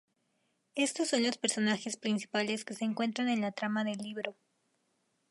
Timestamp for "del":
3.83-3.99